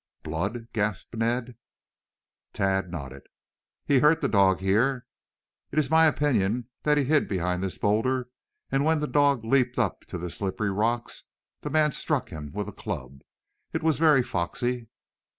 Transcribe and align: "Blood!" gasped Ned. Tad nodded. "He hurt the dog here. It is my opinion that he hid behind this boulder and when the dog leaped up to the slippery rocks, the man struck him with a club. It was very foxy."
"Blood!" 0.23 0.69
gasped 0.73 1.15
Ned. 1.15 1.57
Tad 2.53 2.89
nodded. 2.89 3.27
"He 3.85 3.99
hurt 3.99 4.19
the 4.19 4.27
dog 4.27 4.59
here. 4.59 5.05
It 5.71 5.77
is 5.77 5.91
my 5.91 6.07
opinion 6.07 6.67
that 6.81 6.97
he 6.97 7.03
hid 7.03 7.27
behind 7.27 7.61
this 7.61 7.77
boulder 7.77 8.29
and 8.71 8.83
when 8.83 8.97
the 8.99 9.05
dog 9.05 9.45
leaped 9.45 9.77
up 9.77 10.05
to 10.07 10.17
the 10.17 10.31
slippery 10.31 10.71
rocks, 10.71 11.25
the 11.61 11.69
man 11.69 11.91
struck 11.91 12.29
him 12.29 12.51
with 12.51 12.67
a 12.67 12.71
club. 12.73 13.21
It 13.73 13.83
was 13.83 13.99
very 13.99 14.23
foxy." 14.23 14.87